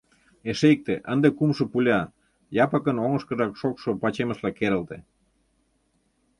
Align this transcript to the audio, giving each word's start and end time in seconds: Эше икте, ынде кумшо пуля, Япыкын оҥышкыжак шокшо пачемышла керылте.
Эше 0.49 0.67
икте, 0.73 0.95
ынде 1.11 1.29
кумшо 1.37 1.63
пуля, 1.71 1.99
Япыкын 2.63 2.97
оҥышкыжак 3.05 3.53
шокшо 3.61 3.89
пачемышла 4.01 4.49
керылте. 4.59 4.97